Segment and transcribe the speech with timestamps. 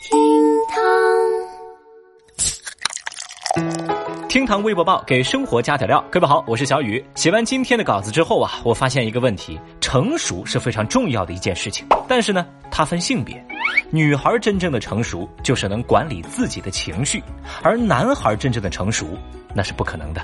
[0.00, 0.18] 厅
[0.70, 0.80] 堂，
[4.30, 6.02] 厅堂微博报给生活加点料。
[6.10, 7.04] 各位好，我是小雨。
[7.14, 13.44] 写完今天的稿子之后啊，我发现一个问题：成熟是非常重要的一件事情，但是呢，它分性别。
[13.90, 17.22] 女孩真正的成熟就是能管理自己的情绪，
[17.62, 19.06] 而男孩真正的成熟
[19.54, 20.22] 那是不可能的。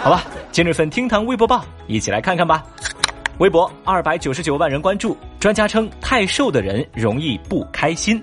[0.00, 0.22] 好吧，
[0.52, 2.62] 今日份厅堂微博报，一起来看看吧。
[3.40, 8.22] 微博二百九十九万人关注，专家称太瘦的人容易不开心。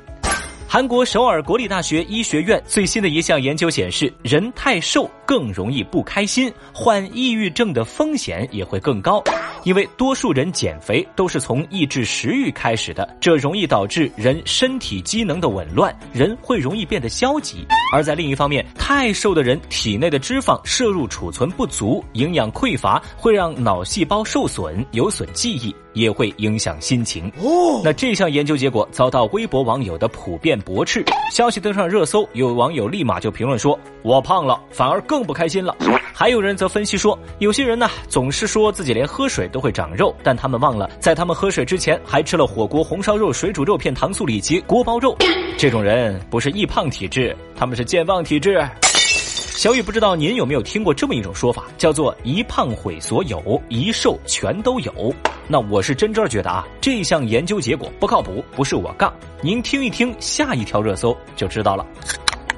[0.67, 9.21] 韩国首尔国立大学医学院最新的一项研究显示，人太瘦更容易不开心，患抑郁症的风险也会更高。
[9.63, 17.67] 因为多数人减肥都是从抑制食欲开始的，这容易导致人身体机能的紊乱，人会容易变得消极。
[17.93, 25.75] 而在另一方面，太瘦的人体内的脂肪摄入储存不足，营养匮乏，会让脑细胞受损，有损记忆。
[25.97, 27.81] 也会影响心情哦。
[27.83, 35.75] 那这项研究结果遭到微博网友的普遍驳斥，消息登上热搜，有网友立马就评论说：“我胖了，反而更更不开心了。”
[36.13, 45.17] 还有人则分析说，有些人呢总是说自己连喝水都会长肉，但他们忘了在他们喝水之前还吃了火锅、红烧肉、水煮肉片、糖醋里脊、锅包肉。
[45.57, 48.63] 这种人不是易胖体质，他们是健忘体质。
[48.85, 55.11] 小雨不知道您有没有听过这么一种说法，叫做“一胖毁所有，一瘦全都有”。
[55.49, 59.11] 那我是真真觉得啊，这项研究结果不靠谱，不是我杠。
[59.41, 61.83] 您听一听下一条热搜就知道了。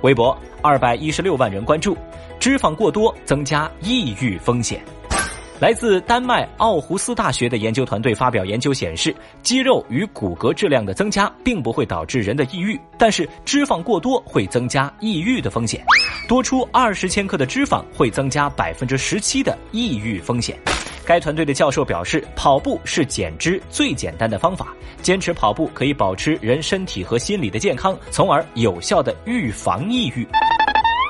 [0.02, 1.98] 微博二百一十六万人关注，
[2.40, 4.82] 脂肪过多增加抑郁风险。
[5.60, 15.84] 来自丹麦奥胡斯大学的研究团队发表研究显示，肌肉与骨骼质量的增加并不会导致人的抑郁，但是脂肪过多会增加抑郁的风险。
[16.30, 20.58] 多出二十千克的脂肪会增加百分之十七的抑郁风险。
[21.06, 24.68] 该团队的教授表示，跑步是减脂最简单的方法，
[25.02, 30.26] 坚持跑步可以保持人身体和心理的健康，从而有效的预防抑郁。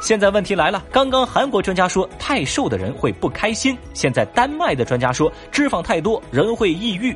[0.02, 7.16] 现在问题来了，刚刚韩国专家说太瘦的人会不开心，现在丹麦的专家说脂肪太多人会抑郁，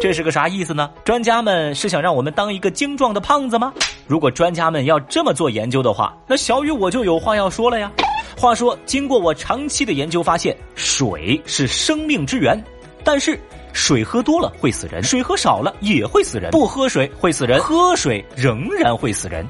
[0.00, 0.90] 这是个啥意思呢？
[1.04, 3.72] 专家们是想让我们当一个精壮的胖子吗？
[4.06, 7.90] 如果专家们要这么做研究的话，那小雨我就有话要说了呀。
[8.36, 12.62] 话说，经过我长期的研究发现，水是生命之源，
[13.02, 13.38] 但是
[13.72, 19.44] 水喝多了会死人，水喝少了也会死人，不喝水会死人，喝水仍然会死人。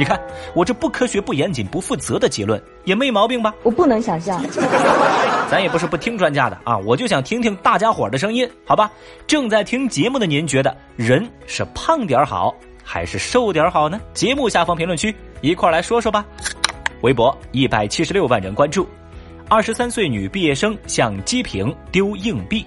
[0.00, 0.18] 你看，
[0.54, 3.54] 我这不科学、不严谨、不负责的结论也没毛病吧？
[3.62, 4.42] 我不能想象。
[5.50, 8.90] 咱也不是不听专家的啊，我就想听听大家伙的声音，好吧？
[9.26, 14.00] 正在听节目的您觉得人是胖点好还是瘦点好呢？
[14.14, 16.24] 节目下方评论区一块来说说吧。
[17.02, 18.88] 微博一百七十六万人关注，
[19.50, 22.64] 二十三岁女毕业生向机坪丢硬币。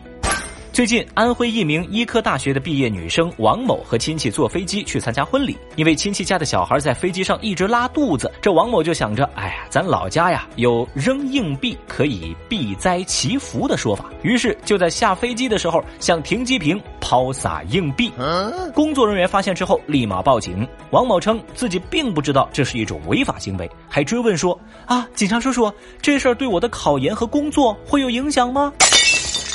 [0.74, 18.12] 最近，安徽一名医科大学的毕业女生王某和亲戚坐飞机去参加婚礼，因为亲戚家的小孩在飞机上一直拉肚子，这王某就想着，哎呀，咱老家呀有扔硬币可以避灾祈福的说法，于是就在下飞机的时候向停机坪抛洒硬币。
[18.74, 28.74] 工作人员发现之后立马报警，王某称自己并不知道这是一种违法行为，还追问说，啊，警察叔叔，这事儿对我的考研和工作会有影响吗？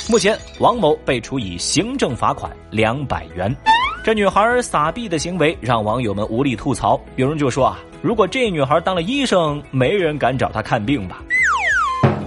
[0.09, 3.55] 目前，王某被处以行政罚款两百元。
[4.03, 6.99] 这女孩撒币的行为让网友们无力吐槽。
[7.15, 11.21] 有人就说啊，如果这女孩当了医生，没人敢找她看病吧？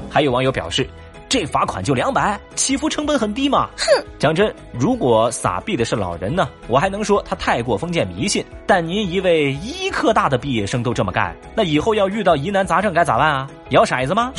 [0.09, 0.89] 还有网友表示，
[1.29, 3.69] 这罚款就两百，祈福成本很低嘛。
[3.77, 8.45] 哼，讲真，如果撒币的是老人呢，我还能说他太过封建迷信。
[8.65, 13.51] 但您一位医科大的毕业生都这么干，那以后要遇到疑难杂症该咋办啊？
[13.71, 14.33] 摇骰子吗？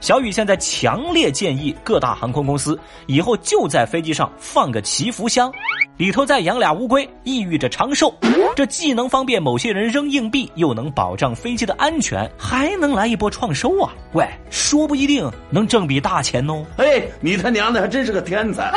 [0.00, 5.52] 小雨现在强烈建议各大航空公司以后就在飞机上放个祈福箱，
[5.98, 8.12] 里头再养俩乌龟，意寓着长寿。
[8.56, 13.92] 这既能方便某些人扔硬币，又能保障飞机的安全，还能来一波创收啊！
[14.12, 16.64] 喂，说不一定能挣笔大钱哦！
[16.78, 18.72] 哎，你他娘的还真是个天才！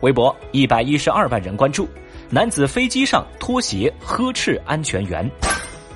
[0.00, 1.88] 微博一百一十二万人关注，
[2.28, 5.28] 男子飞机上脱鞋呵斥安全员。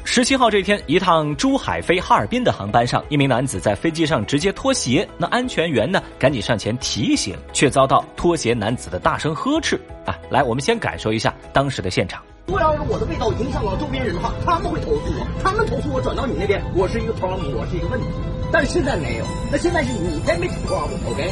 [0.09, 9.79] 十七号这天，一趟珠海飞哈尔滨的航班上，一名男子在飞机上直接脱鞋，那安全员呢，赶紧上前提醒，却遭到脱鞋男子的大声呵斥。
[10.07, 12.23] 啊，来，我们先感受一下当时的现场。
[12.47, 18.07] 如果要是我的味道影响了周边人的话，他们会投诉我，他们投诉我转到你那边，我是一个 problem，我是一个问题。
[18.53, 21.31] 但是现在没有，那现在是你在没 problem，OK？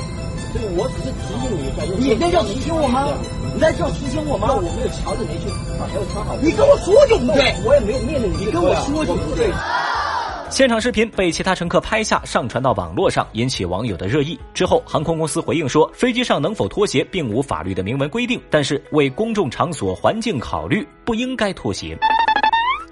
[0.53, 3.07] 所以我只是提醒你，你那叫提醒我吗？
[3.55, 4.53] 你在这提醒我吗？
[4.53, 6.37] 我没有瞧着没去，没有穿好。
[6.43, 9.49] 你跟我说就不对，我也没有命令你你，跟我说就不对。
[10.51, 14.37] 现场视频被其他乘客拍下，上传到网络上，引起网友的热议。
[14.53, 21.97] 之后，航空公司回应说，飞机上能否脱鞋并无法律的明文规定，但是为公众场所环境考虑，不应该脱鞋。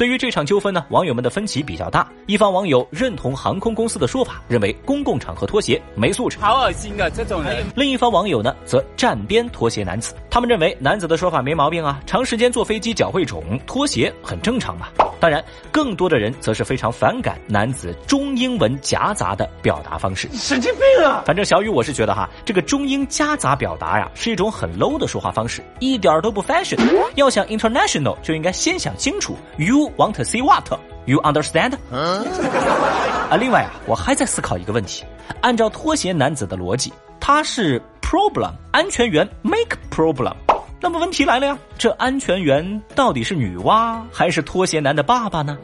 [0.03, 2.05] 对于这场纠纷呢，网友们的分歧比较大。
[2.27, 7.09] 一方网友认同航空公司的说法，认为公共场合脱鞋没素质，好恶心啊！
[7.09, 7.65] 这种人。
[7.77, 10.13] 另一方网友呢，则站边脱鞋男子。
[10.29, 14.89] 他们认为男子的说法没毛病啊，长时间坐飞机脚会肿，脱鞋很正常嘛。
[15.21, 20.29] 当然，更多的人则是非常反感男子中英文夹杂的表达方式。
[20.33, 21.23] 神经病啊！
[21.25, 26.77] 反正小雨我是觉得哈，这个中英夹杂表达呀，是一种很 low 的说话方式，一点都不 fashion。
[27.15, 31.75] 要想 international，就应该先想清楚，you want to see what？You understand？
[31.91, 35.05] 啊，另外啊，我还在思考一个问题，
[35.41, 40.35] 按照拖鞋男子的逻辑，他是 problem 安全员 make problem。
[40.81, 45.57] 那么问题来了呀，这安全员到底是女娲还是拖鞋男的爸爸呢？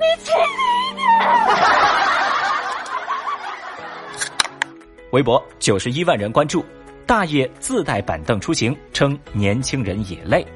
[5.13, 6.65] 微博九十一万人关注，
[7.07, 10.47] 大爷自带板凳出行，称年轻人也累。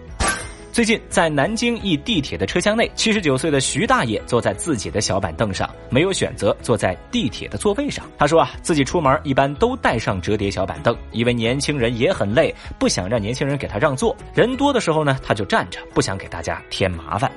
[0.73, 8.07] 最近在南京一地铁的车厢内，七十九岁的徐大爷坐在自己的小板凳上，没有选择坐在地铁的座位上。
[8.17, 14.17] 他说啊，自己出门一般都带上折叠小板凳，因为年轻人也很累，不想让年轻人给他让座。
[14.33, 17.31] 人多的时候呢，他就站着，不想给大家添麻烦。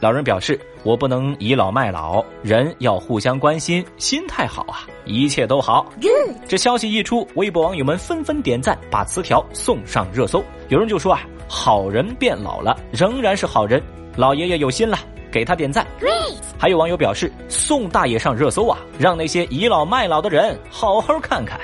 [0.00, 5.86] 老人表示：“我不能倚老卖老，人要互相关心，心态好啊，一切都好。”
[6.46, 10.44] 这消息一出，微博网友们纷纷点赞，把词条送上热搜。
[10.68, 11.20] 有人就说啊。
[11.46, 13.80] 好人变老了，仍然是好人。
[14.16, 14.98] 老爷爷有心了，
[15.30, 15.86] 给他点赞。
[16.58, 21.60] 还有网友表示，宋大爷上热搜啊，让那些倚老卖老的人好好看看。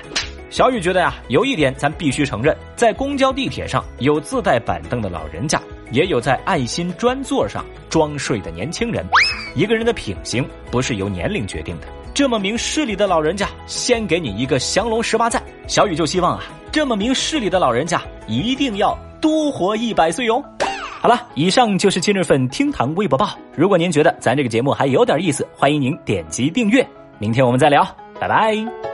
[0.51, 5.61] 小雨觉得呀，有一点咱必须承认，在公交地铁上有自带板凳的老人家，
[5.91, 9.05] 也有在爱心专座上装睡的年轻人。
[9.55, 11.87] 一个人的品行不是由年龄决定的。
[12.13, 15.43] 这么明事理的老人家，先给你一个降龙十八赞。
[15.67, 18.99] 小雨就希望啊，这么明事理的老人家一定要。
[19.21, 20.43] 多活一百岁哟！
[21.03, 23.39] 好了，以上就是今日份厅堂微博报。
[23.55, 26.87] 如果您觉得咱这个节目还有点意思，欢迎您点击订阅。
[27.19, 27.87] 明天我们再聊，
[28.19, 28.90] 拜拜。